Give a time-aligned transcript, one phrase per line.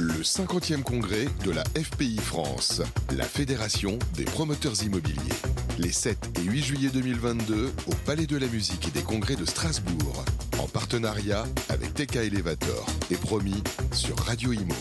[0.00, 2.82] Le 50e congrès de la FPI France,
[3.16, 5.18] la Fédération des promoteurs immobiliers.
[5.76, 9.44] Les 7 et 8 juillet 2022 au Palais de la Musique et des Congrès de
[9.44, 10.24] Strasbourg,
[10.60, 13.60] en partenariat avec TK Elevator et promis
[13.92, 14.74] sur Radio Imo.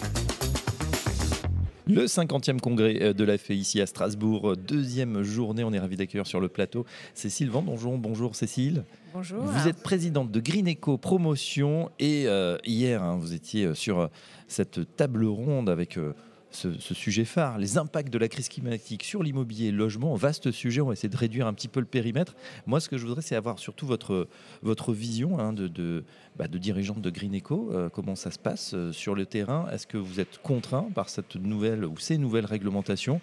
[1.88, 5.96] Le 50e congrès euh, de la FPI ici à Strasbourg, deuxième journée, on est ravi
[5.96, 7.98] d'accueillir sur le plateau Cécile Vendonjon.
[7.98, 8.84] Bonjour Cécile.
[9.14, 9.42] Bonjour.
[9.42, 14.10] Vous êtes présidente de Green Eco Promotion et euh, hier hein, vous étiez euh, sur
[14.48, 16.14] cette table ronde avec euh,
[16.58, 20.16] ce, sujet phare, les impacts de la crise climatique sur l'immobilier et le logement.
[20.16, 22.36] Vaste sujet, on va essayer de réduire un petit peu le périmètre.
[22.66, 24.28] Moi, ce que je voudrais, c'est avoir surtout votre,
[24.64, 26.04] votre vision hein, de, de,
[26.36, 27.70] bah, de, dirigeante de Green Eco.
[27.72, 31.10] Euh, comment ça se passe euh, sur le terrain Est-ce que vous êtes contraint par
[31.10, 33.22] cette nouvelle ou ces nouvelles réglementations?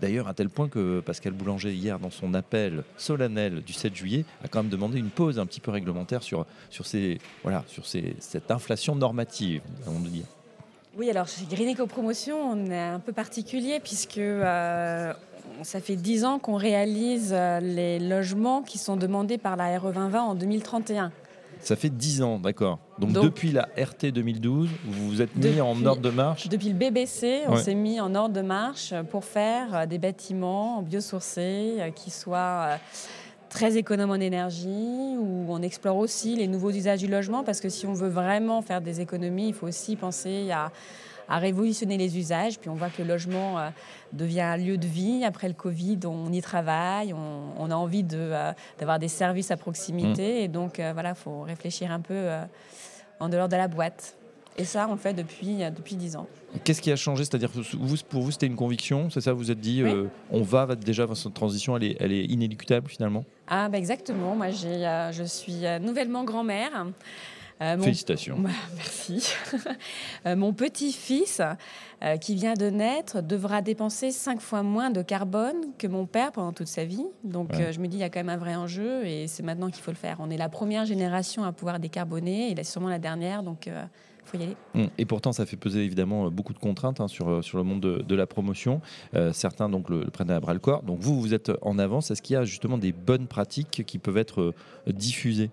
[0.00, 4.24] D'ailleurs, à tel point que Pascal Boulanger, hier, dans son appel solennel du 7 juillet,
[4.44, 7.86] a quand même demandé une pause un petit peu réglementaire sur, sur, ces, voilà, sur
[7.86, 10.26] ces, cette inflation normative, on dire.
[10.98, 15.12] Oui, alors chez Green Promotion, on est un peu particulier puisque euh,
[15.62, 19.92] ça fait 10 ans qu'on réalise euh, les logements qui sont demandés par la RE
[19.92, 21.12] 2020 en 2031.
[21.60, 22.80] Ça fait 10 ans, d'accord.
[22.98, 26.74] Donc, depuis la RT 2012, vous vous êtes mis en ordre de marche Depuis le
[26.74, 32.10] BBC, on s'est mis en ordre de marche pour faire euh, des bâtiments biosourcés qui
[32.10, 32.70] soient
[33.48, 37.68] très économe en énergie, où on explore aussi les nouveaux usages du logement, parce que
[37.68, 40.70] si on veut vraiment faire des économies, il faut aussi penser à,
[41.30, 42.58] révolutionner les usages.
[42.58, 43.68] Puis on voit que le logement euh,
[44.14, 45.24] devient un lieu de vie.
[45.24, 50.40] Après le Covid, on y travaille, on, a envie euh, d'avoir des services à proximité.
[50.40, 50.42] Mmh.
[50.44, 52.28] Et donc, euh, voilà, il faut réfléchir un peu
[53.20, 54.17] en dehors de la boîte.
[54.58, 56.26] Et ça, on le fait depuis, depuis 10 ans.
[56.64, 57.24] Qu'est-ce qui a changé?
[57.24, 59.32] C'est-à-dire que vous, pour vous, c'était une conviction C'est ça?
[59.32, 62.88] Vous vous êtes dit, euh, on va déjà, cette transition, elle est, elle est inéluctable
[62.88, 63.24] finalement?
[63.46, 64.34] Ah, bah exactement.
[64.34, 66.86] Moi, euh, je suis euh, nouvellement grand-mère.
[67.60, 68.38] Félicitations.
[68.42, 69.32] Bah, merci.
[70.24, 71.42] mon petit-fils,
[72.20, 76.52] qui vient de naître, devra dépenser cinq fois moins de carbone que mon père pendant
[76.52, 77.04] toute sa vie.
[77.24, 79.70] Donc je me dis, il y a quand même un vrai enjeu et c'est maintenant
[79.70, 80.18] qu'il faut le faire.
[80.20, 83.42] On est la première génération à pouvoir décarboner, il est sûrement la dernière.
[83.42, 83.68] Donc
[84.74, 87.58] Hum, et pourtant, ça fait peser évidemment euh, beaucoup de contraintes hein, sur, euh, sur
[87.58, 88.80] le monde de, la promotion.
[89.14, 90.82] Euh, certains donc le, prennent à bras le corps.
[90.82, 92.10] Donc vous, vous êtes en avance.
[92.10, 94.52] Est-ce qu'il y a justement des bonnes pratiques qui peuvent être
[94.86, 95.50] diffusées?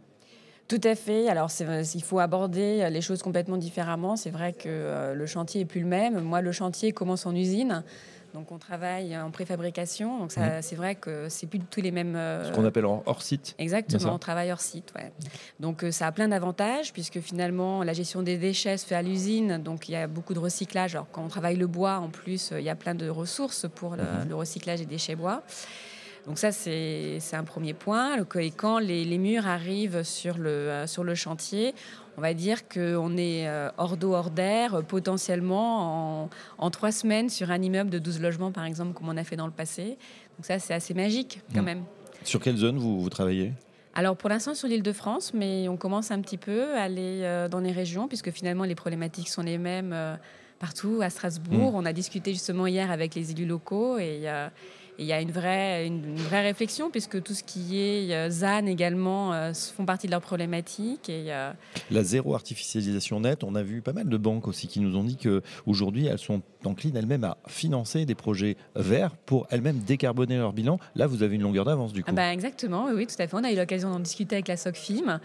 [0.67, 1.29] Tout à fait.
[1.29, 4.15] Alors, il faut aborder les choses complètement différemment.
[4.15, 6.21] C'est vrai que le chantier est plus le même.
[6.21, 7.83] Moi, le chantier commence en usine.
[8.35, 10.19] Donc on travaille en préfabrication.
[10.19, 10.61] Donc mhm.
[10.61, 12.17] c'est vrai que c'est plus du tout les mêmes.
[12.17, 13.55] Euh, Ce qu'on appelle hors site.
[13.57, 14.93] Exactement, on travaille hors site.
[14.95, 15.11] Ouais.
[15.61, 19.01] Donc euh, ça a plein d'avantages puisque finalement la gestion des déchets se fait à
[19.01, 19.57] l'usine.
[19.63, 20.95] Donc il y a beaucoup de recyclage.
[20.95, 23.95] Alors quand on travaille le bois, en plus, il y a plein de ressources pour
[23.95, 24.33] le, mhm.
[24.33, 25.41] recyclage des déchets bois.
[26.27, 28.17] Donc ça, c'est un premier point.
[28.39, 31.75] Et quand les, les, murs arrivent sur le, euh, sur le chantier,
[32.17, 37.51] on va dire qu'on est euh, hors d'eau, hors d'air, potentiellement en, trois semaines sur
[37.51, 39.97] un immeuble de 12 logements, par exemple, comme on a fait dans le passé.
[40.37, 41.65] Donc ça, c'est assez magique quand mmh.
[41.65, 41.83] même.
[42.23, 43.53] Sur quelle zone vous, vous travaillez?
[43.97, 47.21] Alors pour l'instant sur l'île de France, mais on commence un petit peu à aller
[47.23, 50.15] euh, dans les régions, puisque finalement les problématiques sont les mêmes euh,
[50.59, 50.99] partout.
[51.01, 51.75] À Strasbourg, mmh.
[51.75, 54.27] on a discuté justement hier avec les élus locaux et
[54.97, 59.33] il y a une vraie, une, vraie réflexion, puisque tout ce qui est ZAN également
[59.33, 61.09] euh, font partie de leurs problématiques.
[61.09, 61.51] Et, euh,
[61.91, 65.03] La zéro artificialisation nette, on a vu pas mal de banques aussi qui nous ont
[65.03, 70.53] dit qu'aujourd'hui, elles sont enclines elles-mêmes à financer des projets verts pour elles-mêmes décarboner leur
[70.53, 70.79] bilan.
[70.95, 72.09] Là, vous avez une longueur d'avance du coup.
[72.11, 73.35] Ah bah exactement, oui, tout à fait.
[73.35, 75.19] On a eu l'occasion d'en discuter avec la SOCFIM.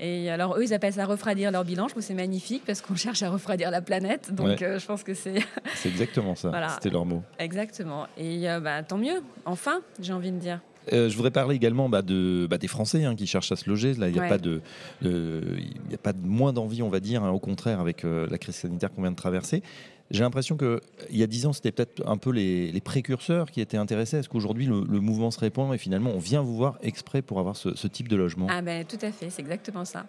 [0.00, 1.84] Et alors, eux, ils appellent ça refroidir leur bilan.
[1.84, 4.34] Je trouve que c'est magnifique parce qu'on cherche à refroidir la planète.
[4.34, 5.40] Donc, je pense que c'est.
[5.74, 6.50] c'est exactement ça.
[6.74, 7.22] C'était leur mot.
[7.38, 8.06] Exactement.
[8.16, 9.22] Et bah, tant mieux.
[9.44, 10.60] Enfin, j'ai envie de dire.
[10.92, 13.68] Euh, je voudrais parler également bah, de, bah, des Français hein, qui cherchent à se
[13.68, 13.94] loger.
[13.94, 14.60] Là, il n'y a, pas de,
[15.02, 18.56] a pas de moins d'envie, on va dire, hein, au contraire, avec euh, la crise
[18.56, 19.62] sanitaire qu'on vient de traverser.
[20.10, 20.80] J'ai l'impression qu'il
[21.12, 24.18] y a dix ans, c'était peut-être un peu les, précurseurs qui étaient intéressés.
[24.18, 27.56] Est-ce qu'aujourd'hui, le, mouvement se répand et finalement, on vient vous voir exprès pour avoir
[27.56, 30.06] ce, type de logement Ah ben, tout à fait, c'est exactement ça.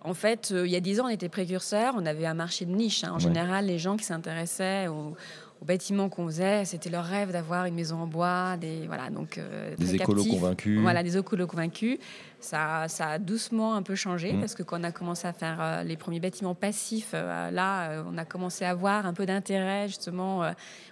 [0.00, 2.64] En fait, euh, il y a dix ans, on était précurseurs, on avait un marché
[2.64, 3.04] de niche.
[3.04, 3.12] Hein.
[3.12, 5.14] En général, les gens qui s'intéressaient aux
[5.64, 9.74] bâtiments qu'on faisait, c'était leur rêve d'avoir une maison en bois, des voilà donc euh,
[9.76, 10.80] des écolos convaincus.
[10.80, 11.98] Voilà, des écolos convaincus.
[12.40, 14.40] Ça, ça a doucement un peu changé mmh.
[14.40, 18.04] parce que quand on a commencé à faire euh, les premiers bâtiments passifs, euh, là,
[18.06, 20.42] on a commencé à avoir un peu d'intérêt justement,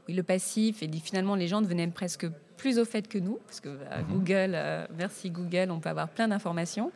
[0.09, 2.27] oui, le passif et finalement les gens devenaient presque
[2.57, 4.13] plus au fait que nous, parce que mmh.
[4.13, 4.59] Google,
[4.97, 6.93] merci Google, on peut avoir plein d'informations.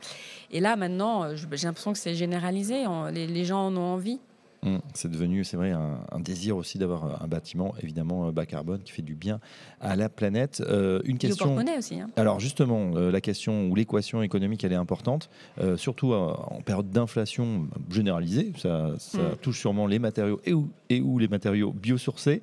[0.50, 4.20] Et là, maintenant, j'ai l'impression que c'est généralisé, les, les gens en ont envie.
[4.67, 8.93] Mmh, c'est devenu, c'est vrai, un, désir aussi d'avoir un bâtiment évidemment bas carbone qui
[8.93, 9.41] fait du bien
[9.81, 10.63] à la planète.
[11.05, 11.57] une question.
[11.79, 12.01] aussi.
[12.01, 12.11] Hein.
[12.17, 15.31] Alors justement, la question ou l'équation économique, elle est importante,
[15.77, 18.53] surtout en période d'inflation généralisée.
[18.59, 19.37] Ça, ça mmh.
[19.41, 22.43] touche sûrement les matériaux et ou, et ou les matériaux biosourcés.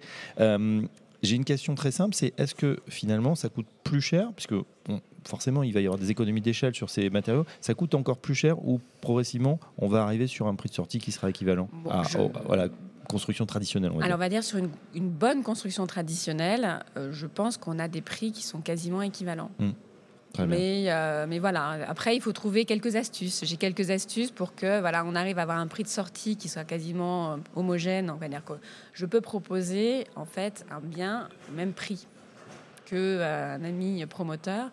[1.23, 4.55] J'ai une question très simple, c'est est-ce que finalement ça coûte plus cher, puisque
[5.25, 8.35] forcément il va y avoir des économies d'échelle sur ces matériaux, ça coûte encore plus
[8.35, 12.03] cher ou progressivement on va arriver sur un prix de sortie qui sera équivalent à
[12.45, 12.69] voilà,
[13.07, 17.27] construction traditionnelle on va Alors on va dire sur une, bonne construction traditionnelle, euh, je
[17.27, 19.51] pense qu'on a des prix qui sont quasiment équivalents.
[19.59, 19.71] Mmh
[20.47, 23.45] mais, euh, mais voilà, après, il faut trouver quelques astuces.
[23.45, 26.49] J'ai quelques astuces pour que voilà, on arrive à avoir un prix de sortie qui
[26.49, 28.09] soit quasiment euh, homogène.
[28.09, 28.53] On va dire que
[28.93, 32.07] je peux proposer en fait un bien au même prix
[32.85, 34.71] qu'un un ami promoteur.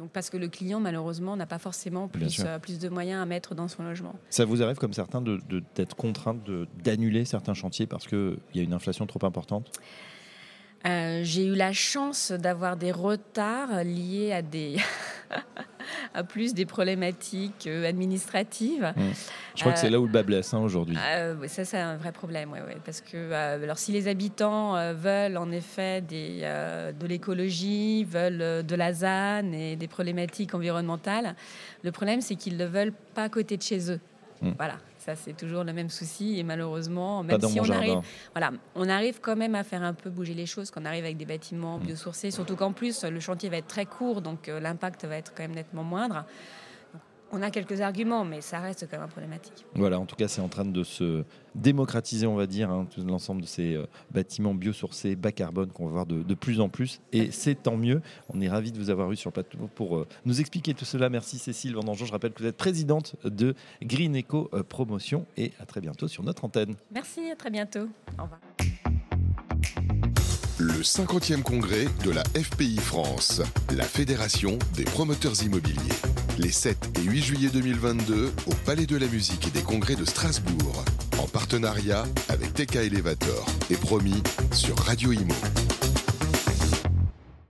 [0.00, 3.54] Donc parce que le client, malheureusement, n'a pas forcément plus, plus de moyens à mettre
[3.54, 4.14] dans son logement.
[4.30, 6.34] Ça vous arrive, comme certains, d'être de, d'être contraint
[6.82, 9.70] d'annuler certains chantiers parce qu'il y a une inflation trop importante?
[10.86, 14.78] Euh, j'ai eu la chance d'avoir des retards liés à des
[16.14, 18.92] à plus des problématiques euh, administratives.
[18.96, 19.02] Mmh.
[19.54, 20.96] Je crois que c'est là où le bas blesse hein, aujourd'hui.
[20.98, 25.36] Euh, ça, c'est un vrai problème, ouais, ouais, parce que alors si les habitants veulent
[25.36, 31.34] en effet des, de l'écologie, veulent de la ZAN et des problématiques environnementales,
[31.82, 34.00] le problème c'est qu'ils ne le veulent pas à côté de chez eux.
[34.40, 34.50] Mmh.
[34.56, 36.38] Voilà, ça, c'est toujours le même souci.
[36.38, 38.00] Et malheureusement, même si on arrive,
[38.34, 41.16] voilà, on arrive quand même à faire un peu bouger les choses, qu'on arrive avec
[41.16, 41.82] des bâtiments mmh.
[41.82, 45.32] biosourcés, surtout qu'en plus, le chantier va être très court, donc euh, l'impact va être
[45.34, 46.24] quand même nettement moindre.
[47.32, 49.64] On a quelques arguments, mais ça reste quand même problématique.
[49.74, 51.24] Voilà, en tout cas, c'est en train de se
[51.54, 55.92] démocratiser, on va dire, hein, l'ensemble de ces euh, bâtiments biosourcés, bas carbone qu'on va
[55.92, 57.00] voir de, plus en plus.
[57.12, 58.02] Et c'est tant mieux.
[58.34, 60.84] On est ravis de vous avoir eu sur le plateau pour euh, nous expliquer tout
[60.84, 61.08] cela.
[61.08, 62.06] Merci Cécile Vendangeon.
[62.06, 65.26] Je rappelle que vous êtes présidente de Green Eco euh, Promotion.
[65.36, 66.74] Et à très bientôt sur notre antenne.
[66.92, 67.88] Merci, à très bientôt.
[68.18, 68.40] Au revoir.
[70.58, 73.40] Le 50e congrès de la FPI France,
[73.74, 76.19] la Fédération des promoteurs immobiliers.
[76.42, 80.06] Les 7 et 8 juillet 2022 au Palais de la Musique et des Congrès de
[80.06, 80.84] Strasbourg,
[81.18, 84.22] en partenariat avec TK Elevator et promis
[84.54, 85.34] sur Radio Imo.